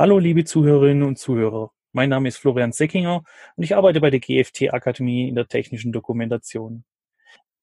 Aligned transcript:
Hallo, 0.00 0.18
liebe 0.18 0.46
Zuhörerinnen 0.46 1.02
und 1.02 1.18
Zuhörer. 1.18 1.72
Mein 1.92 2.08
Name 2.08 2.28
ist 2.28 2.38
Florian 2.38 2.72
Seckinger 2.72 3.22
und 3.56 3.62
ich 3.62 3.76
arbeite 3.76 4.00
bei 4.00 4.08
der 4.08 4.18
GFT 4.18 4.72
Akademie 4.72 5.28
in 5.28 5.34
der 5.34 5.46
technischen 5.46 5.92
Dokumentation. 5.92 6.84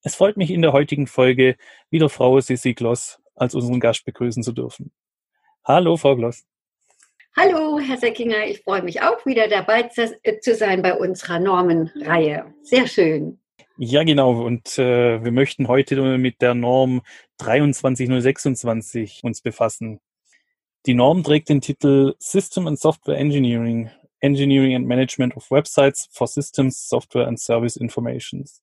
Es 0.03 0.13
freut 0.13 0.37
mich 0.37 0.51
in 0.51 0.61
der 0.61 0.71
heutigen 0.71 1.07
Folge 1.07 1.55
wieder 1.89 2.09
Frau 2.09 2.39
Sissi 2.39 2.75
Gloss 2.75 3.19
als 3.33 3.55
unseren 3.55 3.79
Gast 3.79 4.05
begrüßen 4.05 4.43
zu 4.43 4.51
dürfen. 4.51 4.91
Hallo, 5.65 5.97
Frau 5.97 6.15
Gloss. 6.15 6.45
Hallo, 7.35 7.79
Herr 7.79 7.97
Seckinger. 7.97 8.45
Ich 8.45 8.61
freue 8.61 8.83
mich 8.83 9.01
auch 9.01 9.25
wieder 9.25 9.47
dabei 9.47 9.89
zu 9.89 10.53
sein 10.53 10.83
bei 10.83 10.93
unserer 10.93 11.39
Normenreihe. 11.39 12.53
Sehr 12.61 12.85
schön. 12.85 13.39
Ja, 13.79 14.03
genau. 14.03 14.43
Und 14.43 14.77
äh, 14.77 15.23
wir 15.23 15.31
möchten 15.31 15.67
heute 15.67 16.19
mit 16.19 16.43
der 16.43 16.53
Norm 16.53 17.01
23026 17.39 19.21
uns 19.23 19.41
befassen. 19.41 20.01
Die 20.85 20.93
Norm 20.93 21.23
trägt 21.23 21.49
den 21.49 21.61
Titel 21.61 22.15
System 22.19 22.67
and 22.67 22.79
Software 22.79 23.17
Engineering, 23.17 23.89
Engineering 24.19 24.75
and 24.75 24.87
Management 24.87 25.35
of 25.35 25.49
Websites 25.51 26.07
for 26.11 26.27
Systems, 26.27 26.87
Software 26.87 27.27
and 27.27 27.39
Service 27.39 27.75
Informations. 27.75 28.61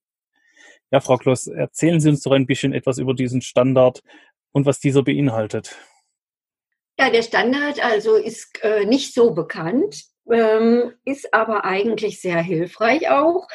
Ja, 0.91 1.01
Frau 1.01 1.17
Kloss, 1.17 1.47
erzählen 1.47 2.01
Sie 2.01 2.09
uns 2.09 2.23
doch 2.23 2.33
ein 2.33 2.47
bisschen 2.47 2.73
etwas 2.73 2.99
über 2.99 3.15
diesen 3.15 3.43
Standard 3.43 4.03
und 4.53 4.67
was 4.67 4.81
dieser 4.81 5.03
beinhaltet. 5.03 5.77
Ja, 6.99 7.11
der 7.11 7.23
Standard 7.23 7.85
also 7.85 8.15
ist 8.15 8.63
äh, 8.63 8.85
nicht 8.85 9.13
so 9.13 9.35
bekannt 9.35 10.05
ähm, 10.31 10.93
ist 11.05 11.33
aber 11.35 11.65
eigentlich 11.65 12.21
sehr 12.21 12.41
hilfreich 12.41 13.11
auch. 13.11 13.47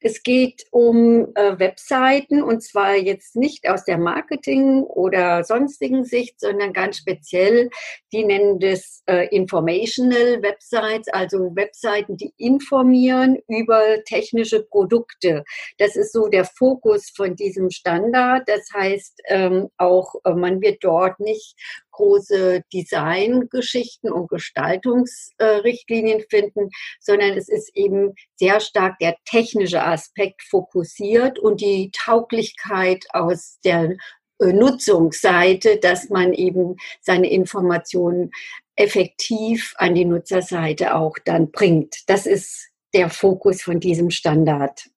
Es 0.00 0.22
geht 0.22 0.66
um 0.70 1.34
äh, 1.34 1.58
Webseiten 1.58 2.42
und 2.42 2.62
zwar 2.62 2.96
jetzt 2.96 3.36
nicht 3.36 3.68
aus 3.68 3.84
der 3.84 3.98
Marketing- 3.98 4.82
oder 4.82 5.44
sonstigen 5.44 6.04
Sicht, 6.04 6.40
sondern 6.40 6.72
ganz 6.72 6.98
speziell, 6.98 7.70
die 8.12 8.24
nennen 8.24 8.60
das 8.60 9.02
äh, 9.06 9.28
Informational 9.34 10.42
Websites, 10.42 11.08
also 11.08 11.54
Webseiten, 11.54 12.16
die 12.16 12.32
informieren 12.36 13.38
über 13.48 13.82
technische 14.04 14.62
Produkte. 14.62 15.44
Das 15.78 15.96
ist 15.96 16.12
so 16.12 16.28
der 16.28 16.44
Fokus 16.44 17.10
von 17.14 17.36
diesem 17.36 17.70
Standard. 17.70 18.48
Das 18.48 18.68
heißt 18.74 19.22
ähm, 19.28 19.68
auch, 19.78 20.14
äh, 20.24 20.32
man 20.34 20.60
wird 20.60 20.84
dort 20.84 21.20
nicht 21.20 21.56
große 21.98 22.62
Designgeschichten 22.72 24.12
und 24.12 24.28
Gestaltungsrichtlinien 24.28 26.17
finden, 26.28 26.70
sondern 27.00 27.36
es 27.36 27.48
ist 27.48 27.70
eben 27.74 28.14
sehr 28.36 28.60
stark 28.60 28.98
der 28.98 29.16
technische 29.24 29.82
Aspekt 29.82 30.42
fokussiert 30.42 31.38
und 31.38 31.60
die 31.60 31.90
Tauglichkeit 31.92 33.04
aus 33.10 33.58
der 33.64 33.96
äh, 34.40 34.52
Nutzungsseite, 34.52 35.78
dass 35.78 36.10
man 36.10 36.32
eben 36.32 36.76
seine 37.00 37.30
Informationen 37.30 38.30
effektiv 38.76 39.74
an 39.76 39.94
die 39.94 40.04
Nutzerseite 40.04 40.94
auch 40.94 41.16
dann 41.24 41.50
bringt. 41.50 42.02
Das 42.06 42.26
ist 42.26 42.68
der 42.94 43.10
Fokus 43.10 43.62
von 43.62 43.80
diesem 43.80 44.10
Standard. 44.10 44.88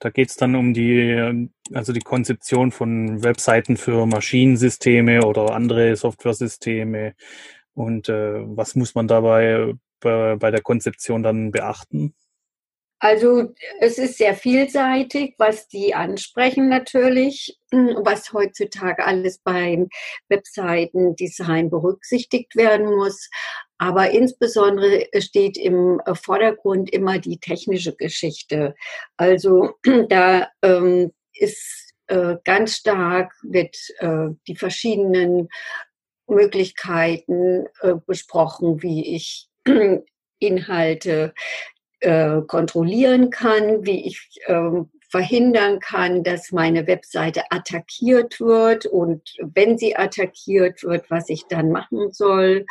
Da 0.00 0.10
geht 0.10 0.30
es 0.30 0.36
dann 0.36 0.56
um 0.56 0.74
die, 0.74 1.48
also 1.72 1.92
die 1.92 2.00
Konzeption 2.00 2.72
von 2.72 3.22
Webseiten 3.22 3.76
für 3.76 4.04
Maschinensysteme 4.04 5.24
oder 5.24 5.54
andere 5.54 5.94
Softwaresysteme. 5.94 7.14
Und 7.74 8.08
äh, 8.08 8.40
was 8.44 8.74
muss 8.74 8.94
man 8.94 9.08
dabei 9.08 9.74
bei, 10.00 10.36
bei 10.36 10.50
der 10.50 10.62
Konzeption 10.62 11.22
dann 11.22 11.50
beachten? 11.50 12.14
Also 13.02 13.52
es 13.80 13.98
ist 13.98 14.18
sehr 14.18 14.36
vielseitig, 14.36 15.34
was 15.36 15.66
die 15.66 15.92
ansprechen 15.92 16.68
natürlich, 16.68 17.58
was 17.72 18.32
heutzutage 18.32 19.04
alles 19.04 19.38
beim 19.38 19.88
Webseitendesign 20.28 21.68
berücksichtigt 21.68 22.54
werden 22.54 22.86
muss. 22.86 23.28
Aber 23.76 24.10
insbesondere 24.10 25.08
steht 25.18 25.58
im 25.58 26.00
Vordergrund 26.14 26.90
immer 26.90 27.18
die 27.18 27.40
technische 27.40 27.96
Geschichte. 27.96 28.76
Also 29.16 29.72
da 30.08 30.48
ähm, 30.62 31.10
ist 31.34 31.92
äh, 32.06 32.36
ganz 32.44 32.76
stark 32.76 33.32
wird 33.42 33.76
äh, 33.98 34.28
die 34.46 34.54
verschiedenen 34.54 35.48
Möglichkeiten 36.26 37.66
äh, 37.80 37.94
besprochen, 38.06 38.82
wie 38.82 39.14
ich 39.14 39.48
Inhalte 40.38 41.34
äh, 42.00 42.40
kontrollieren 42.46 43.30
kann, 43.30 43.86
wie 43.86 44.06
ich 44.06 44.28
ähm, 44.46 44.90
verhindern 45.12 45.78
kann, 45.78 46.24
dass 46.24 46.52
meine 46.52 46.86
Webseite 46.86 47.42
attackiert 47.50 48.40
wird 48.40 48.86
und 48.86 49.22
wenn 49.40 49.76
sie 49.76 49.94
attackiert 49.94 50.82
wird, 50.82 51.10
was 51.10 51.28
ich 51.28 51.46
dann 51.48 51.70
machen 51.70 52.12
soll, 52.12 52.64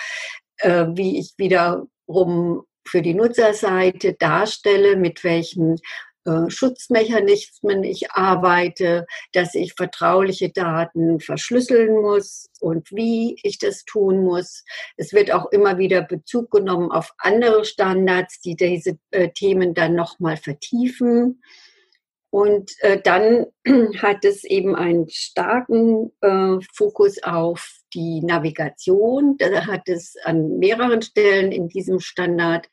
äh, 0.57 0.87
wie 0.89 1.19
ich 1.19 1.33
wiederum 1.37 2.63
für 2.85 3.01
die 3.01 3.13
Nutzerseite 3.13 4.13
darstelle, 4.13 4.95
mit 4.95 5.23
welchen 5.23 5.77
äh, 6.25 6.49
Schutzmechanismen 6.49 7.83
ich 7.83 8.11
arbeite, 8.11 9.05
dass 9.33 9.55
ich 9.55 9.73
vertrauliche 9.73 10.49
Daten 10.49 11.19
verschlüsseln 11.19 12.01
muss 12.01 12.47
und 12.59 12.91
wie 12.91 13.35
ich 13.43 13.57
das 13.57 13.85
tun 13.85 14.23
muss. 14.23 14.63
Es 14.97 15.13
wird 15.13 15.31
auch 15.31 15.51
immer 15.51 15.77
wieder 15.77 16.01
Bezug 16.01 16.51
genommen 16.51 16.91
auf 16.91 17.11
andere 17.17 17.65
Standards, 17.65 18.39
die 18.41 18.55
diese 18.55 18.97
äh, 19.11 19.29
Themen 19.29 19.73
dann 19.73 19.95
nochmal 19.95 20.37
vertiefen. 20.37 21.41
Und 22.29 22.71
äh, 22.79 23.01
dann 23.01 23.47
hat 24.01 24.23
es 24.23 24.43
eben 24.43 24.75
einen 24.75 25.09
starken 25.09 26.11
äh, 26.21 26.57
Fokus 26.73 27.21
auf 27.23 27.80
die 27.93 28.21
Navigation. 28.21 29.37
Da 29.37 29.67
hat 29.67 29.87
es 29.87 30.15
an 30.23 30.57
mehreren 30.59 31.01
Stellen 31.01 31.51
in 31.51 31.67
diesem 31.67 31.99
Standard 31.99 32.67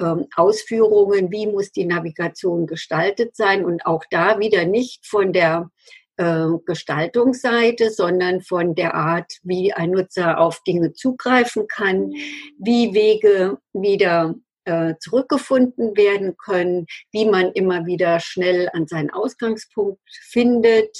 ähm, 0.00 0.26
Ausführungen, 0.36 1.30
wie 1.30 1.46
muss 1.46 1.72
die 1.72 1.86
Navigation 1.86 2.66
gestaltet 2.66 3.36
sein 3.36 3.64
und 3.64 3.86
auch 3.86 4.04
da 4.10 4.38
wieder 4.38 4.64
nicht 4.64 5.06
von 5.06 5.32
der 5.32 5.70
äh, 6.16 6.46
Gestaltungsseite, 6.66 7.90
sondern 7.90 8.40
von 8.40 8.74
der 8.74 8.94
Art, 8.94 9.38
wie 9.42 9.72
ein 9.72 9.92
Nutzer 9.92 10.38
auf 10.38 10.62
Dinge 10.66 10.92
zugreifen 10.92 11.66
kann, 11.68 12.12
wie 12.58 12.92
Wege 12.92 13.58
wieder 13.72 14.34
äh, 14.64 14.96
zurückgefunden 15.00 15.96
werden 15.96 16.36
können, 16.36 16.86
wie 17.10 17.24
man 17.24 17.52
immer 17.52 17.86
wieder 17.86 18.20
schnell 18.20 18.68
an 18.72 18.86
seinen 18.86 19.10
Ausgangspunkt 19.10 20.00
findet 20.06 20.94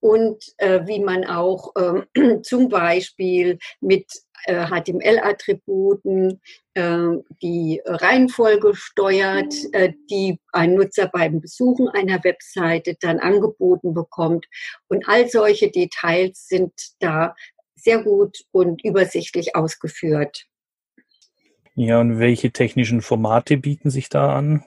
und 0.00 0.44
äh, 0.58 0.86
wie 0.86 1.00
man 1.00 1.24
auch 1.24 1.72
äh, 1.76 2.40
zum 2.42 2.68
Beispiel 2.68 3.58
mit 3.80 4.06
HTML-Attributen 4.46 6.40
äh, 6.74 7.08
die 7.42 7.80
Reihenfolge 7.84 8.74
steuert, 8.74 9.52
äh, 9.72 9.92
die 10.10 10.38
ein 10.52 10.74
Nutzer 10.74 11.08
beim 11.08 11.40
Besuchen 11.40 11.88
einer 11.88 12.22
Webseite 12.22 12.96
dann 13.00 13.18
angeboten 13.18 13.94
bekommt. 13.94 14.46
Und 14.88 15.08
all 15.08 15.28
solche 15.28 15.70
Details 15.70 16.46
sind 16.48 16.72
da 17.00 17.34
sehr 17.74 18.02
gut 18.02 18.44
und 18.52 18.84
übersichtlich 18.84 19.56
ausgeführt. 19.56 20.46
Ja, 21.74 22.00
und 22.00 22.18
welche 22.18 22.52
technischen 22.52 23.02
Formate 23.02 23.56
bieten 23.58 23.90
sich 23.90 24.08
da 24.08 24.34
an? 24.34 24.64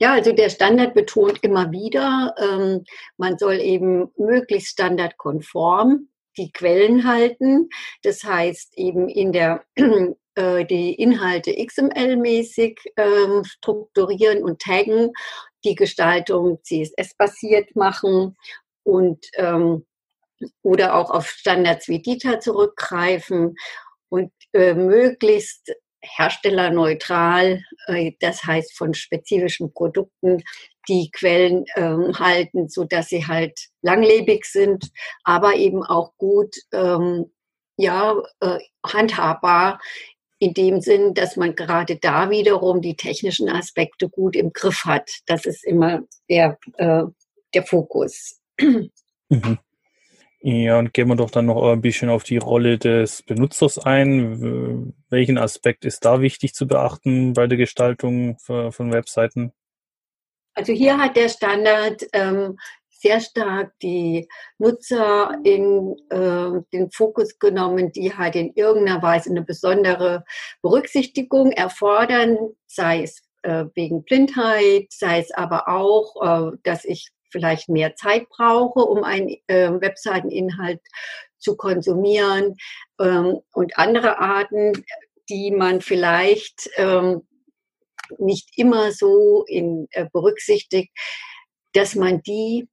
Ja, 0.00 0.12
also 0.12 0.32
der 0.32 0.48
Standard 0.48 0.94
betont 0.94 1.42
immer 1.42 1.72
wieder, 1.72 2.34
ähm, 2.38 2.84
man 3.16 3.36
soll 3.36 3.60
eben 3.60 4.12
möglichst 4.16 4.70
standardkonform 4.70 6.08
die 6.36 6.52
Quellen 6.52 7.04
halten. 7.04 7.68
Das 8.02 8.22
heißt 8.22 8.78
eben 8.78 9.08
in 9.08 9.32
der 9.32 9.64
äh, 10.36 10.64
die 10.64 10.94
Inhalte 10.94 11.50
XML-mäßig 11.50 12.78
ähm, 12.96 13.42
strukturieren 13.44 14.44
und 14.44 14.60
taggen, 14.60 15.12
die 15.64 15.74
Gestaltung 15.74 16.60
CSS-basiert 16.62 17.74
machen 17.74 18.36
und 18.84 19.26
ähm, 19.34 19.84
oder 20.62 20.94
auch 20.94 21.10
auf 21.10 21.26
Standards 21.28 21.88
wie 21.88 22.00
DITA 22.00 22.38
zurückgreifen 22.38 23.56
und 24.08 24.32
äh, 24.52 24.74
möglichst 24.74 25.72
herstellerneutral, 26.16 27.62
äh, 27.86 28.12
das 28.20 28.44
heißt 28.44 28.76
von 28.76 28.94
spezifischen 28.94 29.72
Produkten, 29.72 30.42
die 30.88 31.10
Quellen 31.10 31.64
ähm, 31.76 32.18
halten, 32.18 32.68
so 32.68 32.84
dass 32.84 33.08
sie 33.08 33.26
halt 33.26 33.58
langlebig 33.82 34.44
sind, 34.44 34.90
aber 35.24 35.54
eben 35.54 35.84
auch 35.84 36.12
gut 36.16 36.54
ähm, 36.72 37.30
ja 37.76 38.14
äh, 38.40 38.58
handhabbar 38.86 39.80
in 40.38 40.54
dem 40.54 40.80
Sinn, 40.80 41.14
dass 41.14 41.36
man 41.36 41.54
gerade 41.54 41.96
da 41.96 42.30
wiederum 42.30 42.80
die 42.80 42.96
technischen 42.96 43.48
Aspekte 43.48 44.08
gut 44.08 44.36
im 44.36 44.52
Griff 44.52 44.84
hat. 44.84 45.10
Das 45.26 45.44
ist 45.46 45.64
immer 45.64 46.00
der, 46.30 46.58
äh, 46.76 47.04
der 47.54 47.62
Fokus. 47.64 48.38
Mhm. 49.30 49.58
Ja, 50.40 50.78
und 50.78 50.94
gehen 50.94 51.08
wir 51.08 51.16
doch 51.16 51.30
dann 51.30 51.46
noch 51.46 51.62
ein 51.72 51.80
bisschen 51.80 52.10
auf 52.10 52.22
die 52.22 52.36
Rolle 52.36 52.78
des 52.78 53.22
Benutzers 53.22 53.78
ein. 53.78 54.94
Welchen 55.10 55.36
Aspekt 55.36 55.84
ist 55.84 56.04
da 56.04 56.20
wichtig 56.20 56.54
zu 56.54 56.68
beachten 56.68 57.32
bei 57.32 57.48
der 57.48 57.58
Gestaltung 57.58 58.38
von 58.38 58.92
Webseiten? 58.92 59.52
Also 60.54 60.72
hier 60.72 60.98
hat 60.98 61.16
der 61.16 61.28
Standard 61.28 62.04
ähm, 62.12 62.56
sehr 62.88 63.20
stark 63.20 63.72
die 63.80 64.28
Nutzer 64.58 65.38
in 65.44 65.96
äh, 66.10 66.60
den 66.72 66.90
Fokus 66.90 67.38
genommen, 67.38 67.92
die 67.92 68.16
halt 68.16 68.34
in 68.34 68.52
irgendeiner 68.54 69.02
Weise 69.02 69.30
eine 69.30 69.42
besondere 69.42 70.24
Berücksichtigung 70.62 71.52
erfordern, 71.52 72.36
sei 72.66 73.02
es 73.02 73.22
äh, 73.42 73.66
wegen 73.74 74.02
Blindheit, 74.02 74.86
sei 74.90 75.20
es 75.20 75.30
aber 75.32 75.68
auch, 75.68 76.50
äh, 76.52 76.56
dass 76.64 76.84
ich 76.84 77.08
vielleicht 77.30 77.68
mehr 77.68 77.94
Zeit 77.96 78.28
brauche, 78.28 78.80
um 78.80 79.04
einen 79.04 79.28
äh, 79.46 79.70
Webseiteninhalt 79.70 80.80
zu 81.38 81.56
konsumieren 81.56 82.56
ähm, 83.00 83.40
und 83.52 83.78
andere 83.78 84.18
Arten, 84.18 84.72
die 85.28 85.50
man 85.50 85.80
vielleicht 85.80 86.68
ähm, 86.76 87.26
nicht 88.18 88.50
immer 88.56 88.92
so 88.92 89.44
in, 89.46 89.86
äh, 89.90 90.06
berücksichtigt, 90.12 90.90
dass 91.74 91.94
man 91.94 92.22
die 92.22 92.68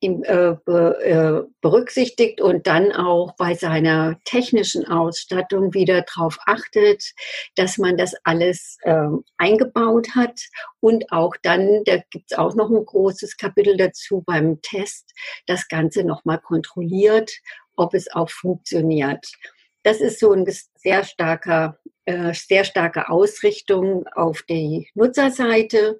im, 0.00 0.22
äh, 0.22 0.50
äh, 0.50 1.42
berücksichtigt 1.60 2.40
und 2.40 2.66
dann 2.66 2.92
auch 2.92 3.34
bei 3.36 3.54
seiner 3.54 4.18
technischen 4.24 4.86
Ausstattung 4.86 5.74
wieder 5.74 6.02
darauf 6.02 6.38
achtet, 6.46 7.12
dass 7.56 7.78
man 7.78 7.96
das 7.96 8.14
alles 8.24 8.78
äh, 8.82 9.08
eingebaut 9.38 10.08
hat 10.14 10.40
und 10.80 11.10
auch 11.10 11.34
dann, 11.42 11.82
da 11.84 11.96
gibt 12.10 12.30
es 12.30 12.38
auch 12.38 12.54
noch 12.54 12.70
ein 12.70 12.84
großes 12.84 13.36
Kapitel 13.36 13.76
dazu 13.76 14.22
beim 14.24 14.60
Test, 14.62 15.12
das 15.46 15.66
Ganze 15.68 16.04
nochmal 16.04 16.38
kontrolliert, 16.38 17.32
ob 17.76 17.94
es 17.94 18.12
auch 18.12 18.30
funktioniert. 18.30 19.26
Das 19.82 20.00
ist 20.00 20.20
so 20.20 20.32
ein 20.32 20.46
sehr 20.76 21.02
starker, 21.04 21.78
äh, 22.04 22.34
sehr 22.34 22.64
starke 22.64 23.08
Ausrichtung 23.08 24.06
auf 24.14 24.42
die 24.42 24.88
Nutzerseite. 24.94 25.98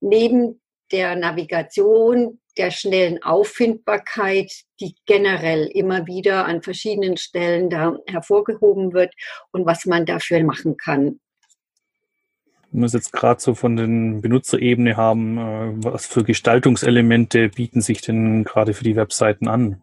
Neben 0.00 0.59
der 0.92 1.16
Navigation, 1.16 2.40
der 2.56 2.70
schnellen 2.70 3.22
Auffindbarkeit, 3.22 4.52
die 4.80 4.94
generell 5.06 5.66
immer 5.66 6.06
wieder 6.06 6.46
an 6.46 6.62
verschiedenen 6.62 7.16
Stellen 7.16 7.70
da 7.70 7.96
hervorgehoben 8.06 8.92
wird 8.92 9.14
und 9.52 9.66
was 9.66 9.86
man 9.86 10.06
dafür 10.06 10.42
machen 10.42 10.76
kann. 10.76 11.20
Wir 12.72 12.80
müssen 12.80 12.98
jetzt 12.98 13.12
gerade 13.12 13.40
so 13.40 13.54
von 13.54 13.76
den 13.76 14.20
Benutzerebene 14.20 14.96
haben, 14.96 15.38
äh, 15.38 15.84
was 15.84 16.06
für 16.06 16.22
Gestaltungselemente 16.22 17.48
bieten 17.48 17.80
sich 17.80 18.00
denn 18.00 18.44
gerade 18.44 18.74
für 18.74 18.84
die 18.84 18.94
Webseiten 18.94 19.48
an? 19.48 19.82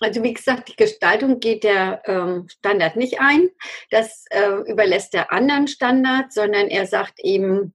Also 0.00 0.22
wie 0.22 0.32
gesagt, 0.32 0.68
die 0.68 0.76
Gestaltung 0.76 1.40
geht 1.40 1.64
der 1.64 2.02
ähm, 2.06 2.46
Standard 2.48 2.94
nicht 2.94 3.20
ein. 3.20 3.48
Das 3.90 4.26
äh, 4.30 4.70
überlässt 4.70 5.12
der 5.12 5.32
anderen 5.32 5.66
Standard, 5.66 6.32
sondern 6.32 6.68
er 6.68 6.86
sagt 6.86 7.18
eben, 7.18 7.74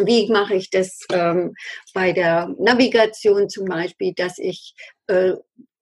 wie 0.00 0.30
mache 0.30 0.54
ich 0.54 0.70
das 0.70 1.00
ähm, 1.12 1.54
bei 1.94 2.12
der 2.12 2.54
Navigation 2.58 3.48
zum 3.48 3.66
Beispiel, 3.66 4.12
dass 4.14 4.38
ich 4.38 4.74
äh, 5.06 5.34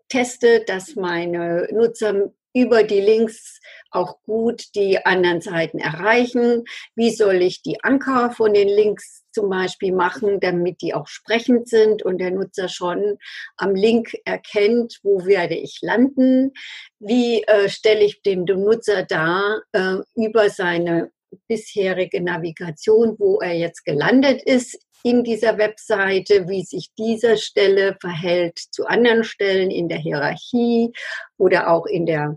teste, 0.08 0.64
dass 0.66 0.96
meine 0.96 1.68
Nutzer 1.72 2.30
über 2.52 2.82
die 2.82 3.00
Links 3.00 3.60
auch 3.92 4.20
gut 4.22 4.64
die 4.74 5.04
anderen 5.04 5.40
Seiten 5.40 5.78
erreichen? 5.78 6.64
Wie 6.96 7.10
soll 7.10 7.36
ich 7.42 7.62
die 7.62 7.82
Anker 7.82 8.32
von 8.32 8.54
den 8.54 8.68
Links 8.68 9.24
zum 9.32 9.48
Beispiel 9.48 9.92
machen, 9.92 10.40
damit 10.40 10.82
die 10.82 10.94
auch 10.94 11.06
sprechend 11.06 11.68
sind 11.68 12.02
und 12.04 12.18
der 12.18 12.32
Nutzer 12.32 12.68
schon 12.68 13.18
am 13.56 13.74
Link 13.74 14.16
erkennt, 14.24 14.98
wo 15.02 15.24
werde 15.24 15.54
ich 15.54 15.78
landen? 15.82 16.52
Wie 16.98 17.42
äh, 17.44 17.68
stelle 17.68 18.04
ich 18.04 18.22
dem 18.22 18.44
Nutzer 18.44 19.04
dar 19.04 19.62
äh, 19.72 19.98
über 20.16 20.50
seine 20.50 21.12
bisherige 21.48 22.20
Navigation, 22.20 23.16
wo 23.18 23.40
er 23.40 23.54
jetzt 23.54 23.84
gelandet 23.84 24.42
ist 24.42 24.78
in 25.02 25.24
dieser 25.24 25.58
Webseite, 25.58 26.48
wie 26.48 26.62
sich 26.62 26.90
diese 26.98 27.38
Stelle 27.38 27.96
verhält 28.00 28.58
zu 28.58 28.86
anderen 28.86 29.24
Stellen 29.24 29.70
in 29.70 29.88
der 29.88 29.98
Hierarchie 29.98 30.92
oder 31.38 31.70
auch 31.70 31.86
in 31.86 32.06
der 32.06 32.36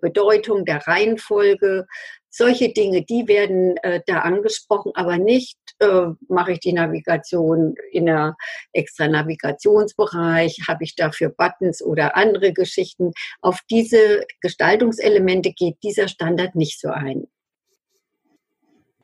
Bedeutung 0.00 0.64
der 0.64 0.86
Reihenfolge. 0.86 1.86
Solche 2.30 2.72
Dinge, 2.72 3.02
die 3.02 3.28
werden 3.28 3.76
äh, 3.78 4.00
da 4.06 4.20
angesprochen, 4.20 4.92
aber 4.94 5.18
nicht 5.18 5.58
äh, 5.80 6.06
mache 6.28 6.52
ich 6.52 6.60
die 6.60 6.72
Navigation 6.72 7.74
in 7.90 8.08
einer 8.08 8.36
extra 8.72 9.06
Navigationsbereich, 9.06 10.60
habe 10.66 10.84
ich 10.84 10.94
dafür 10.94 11.28
Buttons 11.28 11.82
oder 11.82 12.16
andere 12.16 12.54
Geschichten. 12.54 13.12
Auf 13.42 13.58
diese 13.68 14.24
Gestaltungselemente 14.40 15.52
geht 15.52 15.76
dieser 15.82 16.08
Standard 16.08 16.54
nicht 16.54 16.80
so 16.80 16.88
ein. 16.88 17.26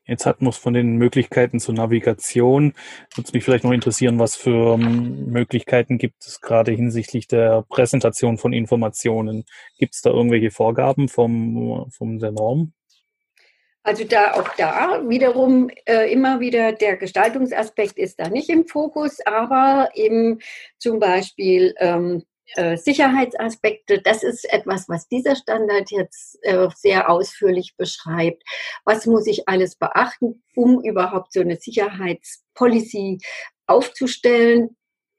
Jetzt 0.09 0.25
wir 0.47 0.51
es 0.51 0.57
von 0.57 0.73
den 0.73 0.97
Möglichkeiten 0.97 1.61
zur 1.61 1.75
Navigation. 1.75 2.73
Würde 3.15 3.31
mich 3.35 3.45
vielleicht 3.45 3.65
noch 3.65 3.73
interessieren, 3.73 4.19
was 4.19 4.37
für 4.37 4.75
ähm, 4.75 5.27
Möglichkeiten 5.27 5.99
gibt 5.99 6.25
es 6.27 6.41
gerade 6.41 6.73
hinsichtlich 6.73 7.29
der 7.29 7.65
Präsentation 7.69 8.39
von 8.39 8.55
Informationen? 8.55 9.45
Gibt 9.79 9.95
es 9.95 10.01
da 10.01 10.11
irgendwelche 10.11 10.51
Vorgaben 10.51 11.09
vom, 11.09 11.91
vom 11.91 12.19
der 12.19 12.33
Norm? 12.33 12.73
Also 13.83 14.05
da 14.05 14.33
auch 14.33 14.49
da 14.57 15.03
wiederum 15.09 15.71
äh, 15.87 16.13
immer 16.13 16.41
wieder 16.41 16.73
der 16.73 16.97
Gestaltungsaspekt 16.97 17.99
ist 17.99 18.19
da 18.19 18.29
nicht 18.29 18.49
im 18.49 18.67
Fokus, 18.67 19.21
aber 19.25 19.91
eben 19.95 20.41
zum 20.79 20.99
Beispiel 20.99 21.75
ähm, 21.79 22.25
äh, 22.55 22.77
Sicherheitsaspekte, 22.77 24.01
das 24.01 24.23
ist 24.23 24.51
etwas, 24.51 24.89
was 24.89 25.07
dieser 25.09 25.37
Standard 25.37 25.91
jetzt 25.91 26.39
äh, 26.43 26.69
sehr 26.75 27.11
ausführlich 27.11 27.75
beschreibt. 27.77 28.43
Was 28.85 29.07
muss 29.07 29.27
ich 29.27 29.49
alles 29.49 29.77
beachten, 29.77 30.43
um 30.55 30.83
überhaupt 30.83 31.33
so 31.33 31.41
eine 31.41 31.57
Sicherheitspolicy 31.57 33.19
aufzustellen? 33.67 34.77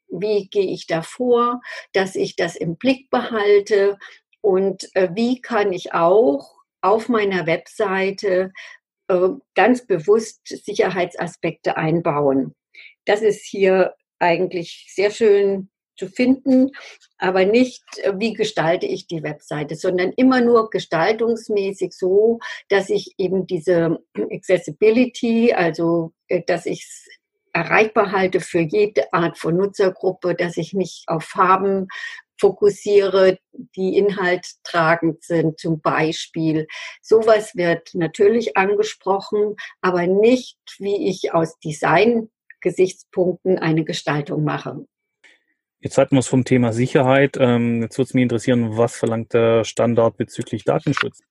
Wie 0.08 0.48
gehe 0.50 0.72
ich 0.72 0.88
da 0.88 1.04
vor, 1.04 1.62
dass 1.94 2.16
ich 2.16 2.36
das 2.36 2.56
im 2.56 2.78
Blick 2.78 3.10
behalte? 3.12 4.00
Und 4.42 4.90
äh, 4.96 5.10
wie 5.14 5.40
kann 5.40 5.72
ich 5.72 5.94
auch 5.94 6.56
auf 6.82 7.10
meiner 7.10 7.46
Webseite 7.46 8.52
ganz 9.56 9.88
bewusst 9.88 10.42
Sicherheitsaspekte 10.46 11.78
einbauen? 11.78 12.54
Das 13.06 13.24
ist 13.24 13.44
hier 13.44 13.96
eigentlich 14.20 14.92
sehr 14.94 15.10
schön 15.10 15.72
zu 16.00 16.08
finden, 16.08 16.72
aber 17.18 17.46
nicht, 17.46 17.84
äh, 17.98 18.14
wie 18.18 18.34
gestalte 18.34 18.86
ich 18.86 19.06
die 19.06 19.22
Webseite, 19.22 19.76
sondern 19.76 20.14
immer 20.14 20.42
nur 20.42 20.70
gestaltungsmäßig 20.70 21.94
so, 21.94 22.40
dass 22.70 22.90
ich 22.90 23.14
eben 23.18 23.46
diese 23.46 24.00
Accessibility, 24.32 25.54
also 25.54 26.14
äh, 26.28 26.42
dass 26.48 26.66
ich 26.66 26.84
es 26.84 27.08
erreichbar 27.54 28.12
halte 28.12 28.40
für 28.40 28.62
jede 28.62 29.12
Art 29.12 29.38
von 29.38 29.58
Nutzergruppe, 29.58 30.36
dass 30.36 30.58
ich 30.58 30.74
mich 30.74 31.04
auf 31.08 31.24
Farben 31.24 31.88
fokussiere, 32.40 33.40
die 33.76 33.98
inhalttragend 33.98 35.24
sind, 35.24 35.60
zum 35.60 35.82
Beispiel. 35.82 36.68
Sowas 37.02 37.56
wird 37.56 37.90
natürlich 37.94 38.56
angesprochen, 38.56 39.58
aber 39.82 40.08
nicht, 40.08 40.58
wie 40.78 41.10
ich 41.10 41.34
aus 41.34 41.60
Design-Gesichtspunkten 41.60 43.60
eine 43.60 43.84
Gestaltung 43.84 44.46
mache. 44.46 44.86
Jetzt 45.82 45.98
hatten 45.98 46.16
wir 46.16 46.20
es 46.20 46.28
vom 46.28 46.44
Thema 46.44 46.74
Sicherheit. 46.74 47.38
Ähm, 47.40 47.82
jetzt 47.82 47.98
würde 47.98 48.08
es 48.10 48.14
mich 48.14 48.24
interessieren, 48.24 48.78
was 48.78 48.98
verlangt 48.98 49.34
der 49.34 49.64
Standard 49.64 50.18
bezüglich 50.18 50.66
Datenschutz? 50.66 51.22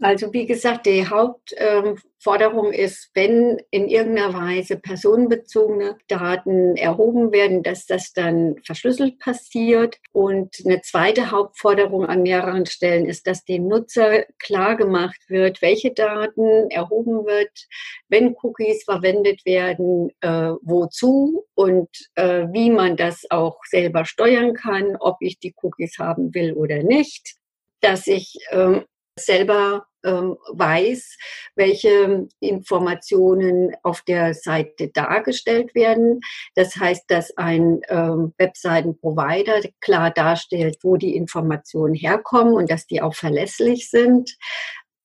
Also 0.00 0.32
wie 0.32 0.46
gesagt, 0.46 0.86
die 0.86 1.08
Hauptforderung 1.08 2.72
ist, 2.72 3.10
wenn 3.14 3.58
in 3.70 3.88
irgendeiner 3.88 4.32
Weise 4.32 4.76
personenbezogene 4.76 5.98
Daten 6.06 6.76
erhoben 6.76 7.32
werden, 7.32 7.64
dass 7.64 7.86
das 7.86 8.12
dann 8.12 8.56
verschlüsselt 8.64 9.18
passiert. 9.18 9.96
Und 10.12 10.54
eine 10.64 10.80
zweite 10.82 11.32
Hauptforderung 11.32 12.06
an 12.06 12.22
mehreren 12.22 12.66
Stellen 12.66 13.06
ist, 13.06 13.26
dass 13.26 13.44
dem 13.44 13.66
Nutzer 13.66 14.24
klar 14.38 14.76
gemacht 14.76 15.20
wird, 15.28 15.62
welche 15.62 15.92
Daten 15.92 16.70
erhoben 16.70 17.26
wird, 17.26 17.66
wenn 18.08 18.36
Cookies 18.40 18.84
verwendet 18.84 19.44
werden, 19.44 20.10
äh, 20.20 20.52
wozu 20.62 21.44
und 21.54 21.88
äh, 22.14 22.46
wie 22.52 22.70
man 22.70 22.96
das 22.96 23.26
auch 23.30 23.58
selber 23.64 24.04
steuern 24.04 24.54
kann, 24.54 24.96
ob 25.00 25.16
ich 25.20 25.40
die 25.40 25.54
Cookies 25.60 25.98
haben 25.98 26.34
will 26.34 26.52
oder 26.52 26.82
nicht 26.84 27.34
dass 27.80 28.06
ich 28.06 28.38
ähm, 28.50 28.84
selber 29.18 29.86
weiß, 30.02 31.16
welche 31.56 32.28
Informationen 32.40 33.74
auf 33.82 34.02
der 34.02 34.34
Seite 34.34 34.88
dargestellt 34.88 35.74
werden. 35.74 36.20
Das 36.54 36.76
heißt, 36.76 37.04
dass 37.08 37.36
ein 37.36 37.80
ähm, 37.88 38.32
Webseitenprovider 38.38 39.60
klar 39.80 40.10
darstellt, 40.10 40.78
wo 40.82 40.96
die 40.96 41.16
Informationen 41.16 41.94
herkommen 41.94 42.54
und 42.54 42.70
dass 42.70 42.86
die 42.86 43.02
auch 43.02 43.14
verlässlich 43.14 43.90
sind. 43.90 44.36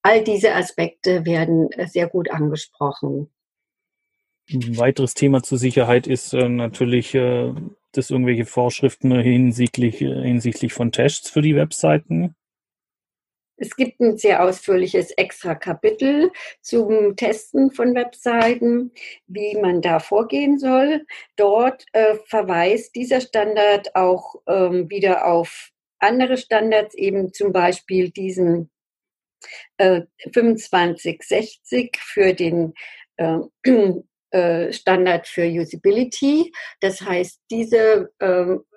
All 0.04 0.24
diese 0.24 0.54
Aspekte 0.54 1.26
werden 1.26 1.72
äh, 1.72 1.88
sehr 1.88 2.08
gut 2.08 2.30
angesprochen. 2.30 3.30
Ein 4.52 4.78
weiteres 4.78 5.14
Thema 5.14 5.42
zur 5.42 5.58
Sicherheit 5.58 6.06
ist 6.06 6.34
äh, 6.34 6.50
natürlich, 6.50 7.16
äh, 7.16 7.54
dass 7.94 8.10
irgendwelche 8.10 8.46
Vorschriften 8.46 9.18
hinsichtlich, 9.20 9.98
hinsichtlich 9.98 10.74
von 10.74 10.92
Tests 10.92 11.30
für 11.30 11.42
die 11.42 11.56
Webseiten 11.56 12.36
Es 13.58 13.76
gibt 13.76 14.00
ein 14.00 14.18
sehr 14.18 14.44
ausführliches 14.44 15.12
extra 15.12 15.56
Kapitel 15.56 16.32
zum 16.62 17.16
Testen 17.16 17.72
von 17.72 17.94
Webseiten, 17.94 18.92
wie 19.28 19.56
man 19.56 19.82
da 19.82 20.00
vorgehen 20.00 20.58
soll. 20.58 21.06
Dort 21.36 21.86
äh, 21.94 22.16
verweist 22.26 22.96
dieser 22.96 23.22
Standard 23.22 23.96
auch 23.96 24.36
ähm, 24.48 24.90
wieder 24.90 25.28
auf 25.28 25.70
andere 26.00 26.38
Standards, 26.38 26.96
eben 26.96 27.34
zum 27.34 27.54
Beispiel 27.54 28.10
diesen 28.10 28.70
äh, 29.78 30.02
2560 30.32 31.98
für 32.02 32.34
den 32.34 32.74
äh, 33.18 33.40
äh, 34.32 34.74
Standard 34.74 35.28
für 35.28 35.46
Usability. 35.46 36.52
Das 36.82 37.02
heißt, 37.02 37.40
diese 37.52 38.12
ähm, 38.20 38.64
äh, 38.72 38.73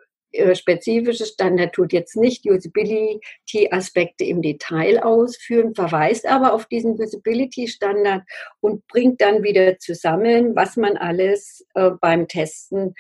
spezifische 0.55 1.27
Standard 1.27 1.73
tut 1.75 1.93
jetzt 1.93 2.17
nicht 2.17 2.47
Usability-Aspekte 2.47 4.25
im 4.25 4.43
Detail 4.43 5.03
ausführen, 5.03 5.75
verweist 5.75 6.27
aber 6.27 6.53
auf 6.53 6.67
diesen 6.67 7.01
Usability-Standard 7.01 8.23
und 8.61 8.87
bringt 8.89 9.21
dann 9.21 9.43
wieder 9.43 9.79
zusammen, 9.79 10.55
was 10.55 10.77
man 10.77 10.97
alles 10.97 11.67
äh, 11.75 11.91
beim 12.01 12.29
Testen 12.29 12.95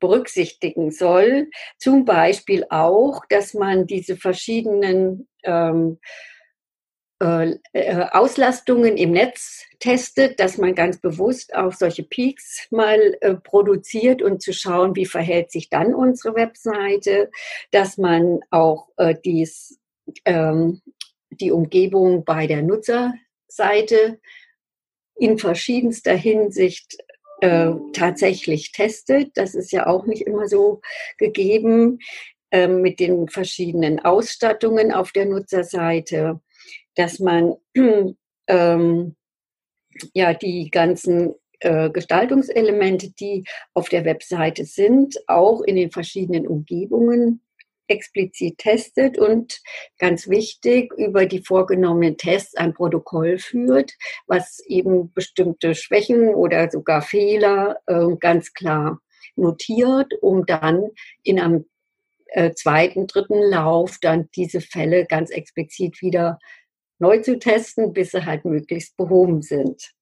berücksichtigen 0.00 0.90
soll. 0.90 1.48
Zum 1.78 2.04
Beispiel 2.04 2.64
auch, 2.70 3.22
dass 3.28 3.54
man 3.54 3.86
diese 3.86 4.16
verschiedenen 4.16 5.28
ähm, 5.44 5.98
äh, 7.22 7.58
äh, 7.74 8.06
Auslastungen 8.12 8.96
im 8.96 9.12
Netz 9.12 9.66
testet, 9.78 10.40
dass 10.40 10.56
man 10.56 10.74
ganz 10.74 10.98
bewusst 10.98 11.54
auch 11.54 11.72
solche 11.72 12.02
Peaks 12.02 12.66
mal 12.70 13.16
äh, 13.20 13.34
produziert 13.34 14.22
und 14.22 14.40
zu 14.40 14.54
schauen, 14.54 14.96
wie 14.96 15.04
verhält 15.04 15.50
sich 15.50 15.68
dann 15.68 15.94
unsere 15.94 16.34
Webseite, 16.34 17.30
dass 17.72 17.98
man 17.98 18.40
auch 18.50 18.88
dies, 19.24 19.78
ähm, 20.24 20.80
die 21.30 21.50
Umgebung 21.50 22.24
bei 22.24 22.46
der 22.46 22.62
Nutzerseite 22.62 24.18
in 25.16 25.38
verschiedenster 25.38 26.14
Hinsicht 26.14 26.96
tatsächlich 27.94 28.72
testet. 28.72 29.30
Das 29.34 29.54
ist 29.54 29.72
ja 29.72 29.86
auch 29.86 30.04
nicht 30.04 30.26
immer 30.26 30.46
so 30.46 30.82
gegeben 31.16 31.98
äh, 32.50 32.66
mit 32.66 32.98
den 32.98 33.28
verschiedenen 33.28 34.00
Ausstattungen 34.00 34.92
auf 34.92 35.12
der 35.12 35.24
Nutzerseite 35.24 36.40
dass 36.96 37.18
man 37.18 37.54
ähm, 38.46 39.16
ja 40.14 40.34
die 40.34 40.70
ganzen 40.70 41.34
äh, 41.60 41.90
Gestaltungselemente, 41.90 43.10
die 43.18 43.44
auf 43.74 43.88
der 43.88 44.04
Webseite 44.04 44.64
sind, 44.64 45.16
auch 45.28 45.60
in 45.62 45.76
den 45.76 45.90
verschiedenen 45.90 46.46
Umgebungen 46.46 47.42
explizit 47.90 48.58
testet 48.58 49.18
und 49.18 49.60
ganz 49.98 50.28
wichtig 50.28 50.92
über 50.96 51.26
die 51.26 51.42
vorgenommenen 51.42 52.16
Tests 52.16 52.56
ein 52.56 52.72
Protokoll 52.72 53.38
führt, 53.38 53.92
was 54.26 54.60
eben 54.66 55.12
bestimmte 55.12 55.74
Schwächen 55.74 56.34
oder 56.34 56.70
sogar 56.70 57.02
Fehler 57.02 57.80
äh, 57.86 58.16
ganz 58.20 58.54
klar 58.54 59.00
notiert, 59.36 60.14
um 60.22 60.46
dann 60.46 60.90
in 61.24 61.40
einem 61.40 61.66
äh, 62.26 62.52
zweiten, 62.52 63.06
dritten 63.06 63.42
Lauf 63.42 63.98
dann 64.00 64.28
diese 64.36 64.60
Fälle 64.60 65.04
ganz 65.06 65.30
explizit 65.30 66.00
wieder 66.00 66.38
neu 67.00 67.18
zu 67.18 67.38
testen, 67.38 67.92
bis 67.92 68.12
sie 68.12 68.24
halt 68.24 68.44
möglichst 68.44 68.96
behoben 68.96 69.42
sind. 69.42 69.92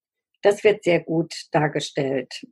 Das 0.43 0.63
wird 0.65 0.85
sehr 0.85 1.01
gut 1.01 1.35
dargestellt. 1.53 2.47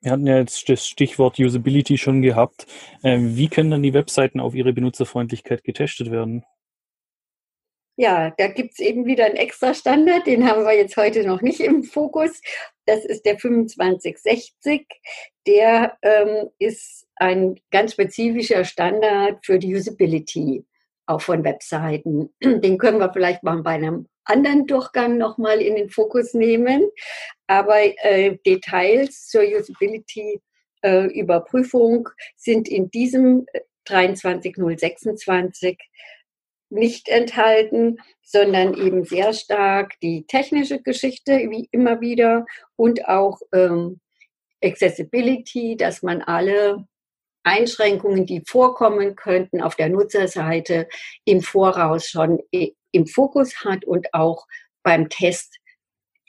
Wir 0.00 0.12
hatten 0.12 0.26
ja 0.26 0.38
jetzt 0.38 0.68
das 0.68 0.86
Stichwort 0.86 1.38
Usability 1.38 1.96
schon 1.96 2.20
gehabt. 2.20 2.66
Ähm, 3.02 3.36
wie 3.36 3.48
können 3.48 3.70
dann 3.70 3.82
die 3.82 3.94
Webseiten 3.94 4.38
auf 4.38 4.54
ihre 4.54 4.74
Benutzerfreundlichkeit 4.74 5.64
getestet 5.64 6.10
werden? 6.10 6.44
Ja, 7.96 8.30
da 8.36 8.48
gibt 8.48 8.72
es 8.72 8.80
eben 8.80 9.06
wieder 9.06 9.24
einen 9.24 9.36
extra 9.36 9.72
Standard, 9.72 10.26
den 10.26 10.48
haben 10.48 10.64
wir 10.64 10.76
jetzt 10.76 10.96
heute 10.96 11.24
noch 11.24 11.42
nicht 11.42 11.60
im 11.60 11.84
Fokus. 11.84 12.40
Das 12.86 13.04
ist 13.04 13.24
der 13.24 13.38
2560. 13.38 14.86
Der 15.46 15.96
ähm, 16.02 16.50
ist 16.58 17.06
ein 17.16 17.60
ganz 17.70 17.92
spezifischer 17.92 18.64
Standard 18.64 19.46
für 19.46 19.58
die 19.58 19.74
Usability 19.74 20.66
auch 21.06 21.20
von 21.20 21.44
Webseiten. 21.44 22.30
Den 22.42 22.78
können 22.78 22.98
wir 22.98 23.12
vielleicht 23.12 23.42
mal 23.42 23.62
bei 23.62 23.72
einem 23.72 24.08
anderen 24.24 24.66
Durchgang 24.66 25.18
nochmal 25.18 25.60
in 25.60 25.76
den 25.76 25.90
Fokus 25.90 26.34
nehmen. 26.34 26.88
Aber 27.46 27.76
äh, 27.78 28.38
Details 28.46 29.26
zur 29.28 29.42
Usability 29.42 30.40
äh, 30.82 31.08
sind 32.36 32.68
in 32.68 32.90
diesem 32.90 33.46
23026 33.84 35.70
äh, 35.70 35.76
nicht 36.70 37.08
enthalten, 37.08 37.98
sondern 38.22 38.74
eben 38.74 39.04
sehr 39.04 39.32
stark 39.32 39.98
die 40.00 40.26
technische 40.26 40.82
Geschichte, 40.82 41.32
wie 41.50 41.68
immer 41.70 42.00
wieder, 42.00 42.46
und 42.76 43.06
auch 43.06 43.40
ähm, 43.52 44.00
Accessibility, 44.62 45.76
dass 45.76 46.02
man 46.02 46.22
alle 46.22 46.86
Einschränkungen, 47.44 48.26
die 48.26 48.42
vorkommen 48.46 49.14
könnten 49.16 49.60
auf 49.60 49.76
der 49.76 49.88
Nutzerseite 49.88 50.88
im 51.24 51.42
Voraus 51.42 52.08
schon 52.08 52.40
im 52.50 53.06
Fokus 53.06 53.64
hat 53.64 53.84
und 53.84 54.12
auch 54.12 54.46
beim 54.82 55.08
Test 55.08 55.58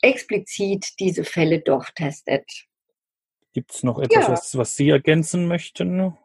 explizit 0.01 0.87
diese 0.99 1.23
Fälle 1.23 1.59
durchtestet. 1.59 2.45
Gibt 3.53 3.73
es 3.73 3.83
noch 3.83 3.99
etwas, 3.99 4.27
ja. 4.27 4.31
was, 4.31 4.57
was 4.57 4.75
Sie 4.75 4.89
ergänzen 4.89 5.47
möchten? 5.47 6.15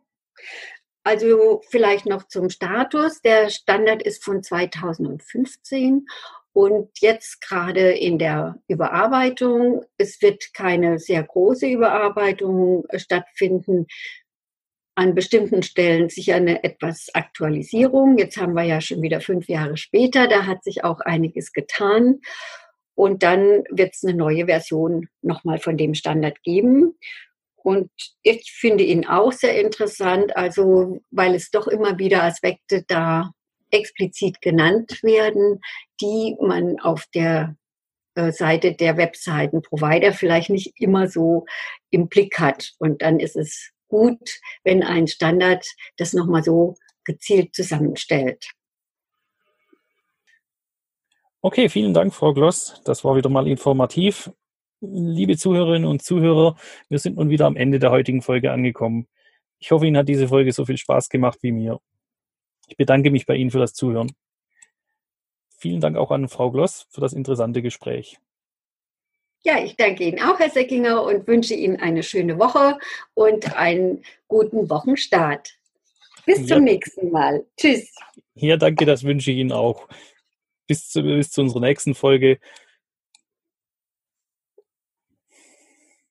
Also 1.04 1.62
vielleicht 1.70 2.06
noch 2.06 2.26
zum 2.26 2.50
Status. 2.50 3.20
Der 3.22 3.48
Standard 3.50 4.02
ist 4.02 4.24
von 4.24 4.42
2015 4.42 6.06
und 6.52 6.90
jetzt 7.00 7.40
gerade 7.40 7.92
in 7.92 8.18
der 8.18 8.60
Überarbeitung. 8.68 9.84
Es 9.96 10.20
wird 10.20 10.52
keine 10.52 10.98
sehr 10.98 11.22
große 11.22 11.68
Überarbeitung 11.68 12.84
stattfinden, 12.96 13.86
an 15.00 15.14
bestimmten 15.14 15.62
Stellen 15.62 16.10
sicher 16.10 16.34
eine 16.34 16.62
etwas 16.62 17.08
Aktualisierung. 17.14 18.18
Jetzt 18.18 18.36
haben 18.36 18.52
wir 18.52 18.64
ja 18.64 18.82
schon 18.82 19.00
wieder 19.00 19.22
fünf 19.22 19.48
Jahre 19.48 19.78
später, 19.78 20.28
da 20.28 20.44
hat 20.44 20.62
sich 20.62 20.84
auch 20.84 21.00
einiges 21.00 21.54
getan. 21.54 22.20
Und 22.94 23.22
dann 23.22 23.64
wird 23.70 23.94
es 23.94 24.04
eine 24.04 24.12
neue 24.12 24.44
Version 24.44 25.08
nochmal 25.22 25.58
von 25.58 25.78
dem 25.78 25.94
Standard 25.94 26.42
geben. 26.42 26.98
Und 27.56 27.90
ich 28.22 28.52
finde 28.52 28.84
ihn 28.84 29.06
auch 29.06 29.32
sehr 29.32 29.58
interessant, 29.58 30.36
also 30.36 31.00
weil 31.10 31.34
es 31.34 31.50
doch 31.50 31.66
immer 31.66 31.98
wieder 31.98 32.22
Aspekte 32.22 32.84
da 32.86 33.30
explizit 33.70 34.42
genannt 34.42 35.02
werden, 35.02 35.60
die 36.02 36.36
man 36.42 36.78
auf 36.78 37.06
der 37.14 37.56
äh, 38.16 38.32
Seite 38.32 38.74
der 38.74 38.98
Webseitenprovider 38.98 40.12
vielleicht 40.12 40.50
nicht 40.50 40.74
immer 40.76 41.08
so 41.08 41.46
im 41.88 42.08
Blick 42.08 42.38
hat. 42.38 42.72
Und 42.78 43.00
dann 43.00 43.18
ist 43.18 43.36
es 43.36 43.72
gut, 43.90 44.40
wenn 44.64 44.82
ein 44.82 45.06
Standard 45.06 45.66
das 45.98 46.14
nochmal 46.14 46.42
so 46.42 46.76
gezielt 47.04 47.54
zusammenstellt. 47.54 48.46
Okay, 51.42 51.68
vielen 51.68 51.94
Dank, 51.94 52.14
Frau 52.14 52.32
Gloss. 52.32 52.80
Das 52.84 53.04
war 53.04 53.16
wieder 53.16 53.28
mal 53.28 53.46
informativ. 53.46 54.30
Liebe 54.80 55.36
Zuhörerinnen 55.36 55.88
und 55.88 56.02
Zuhörer, 56.02 56.56
wir 56.88 56.98
sind 56.98 57.16
nun 57.16 57.28
wieder 57.28 57.46
am 57.46 57.56
Ende 57.56 57.78
der 57.78 57.90
heutigen 57.90 58.22
Folge 58.22 58.52
angekommen. 58.52 59.06
Ich 59.58 59.70
hoffe, 59.72 59.86
Ihnen 59.86 59.96
hat 59.96 60.08
diese 60.08 60.28
Folge 60.28 60.52
so 60.52 60.64
viel 60.64 60.78
Spaß 60.78 61.08
gemacht 61.10 61.38
wie 61.42 61.52
mir. 61.52 61.80
Ich 62.68 62.76
bedanke 62.76 63.10
mich 63.10 63.26
bei 63.26 63.36
Ihnen 63.36 63.50
für 63.50 63.58
das 63.58 63.74
Zuhören. 63.74 64.12
Vielen 65.58 65.80
Dank 65.80 65.96
auch 65.96 66.10
an 66.10 66.28
Frau 66.28 66.50
Gloss 66.50 66.86
für 66.90 67.00
das 67.02 67.12
interessante 67.12 67.60
Gespräch. 67.60 68.18
Ja, 69.42 69.62
ich 69.62 69.76
danke 69.76 70.04
Ihnen 70.04 70.20
auch, 70.20 70.38
Herr 70.38 70.50
Seckinger, 70.50 71.02
und 71.02 71.26
wünsche 71.26 71.54
Ihnen 71.54 71.76
eine 71.76 72.02
schöne 72.02 72.38
Woche 72.38 72.78
und 73.14 73.56
einen 73.56 74.04
guten 74.28 74.68
Wochenstart. 74.68 75.54
Bis 76.26 76.46
zum 76.46 76.58
ja. 76.66 76.72
nächsten 76.72 77.10
Mal. 77.10 77.44
Tschüss. 77.56 77.90
Ja, 78.34 78.56
danke, 78.56 78.84
das 78.84 79.02
wünsche 79.02 79.30
ich 79.30 79.38
Ihnen 79.38 79.52
auch. 79.52 79.88
Bis 80.66 80.88
zu, 80.90 81.02
bis 81.02 81.30
zu 81.30 81.40
unserer 81.40 81.60
nächsten 81.60 81.94
Folge. 81.94 82.38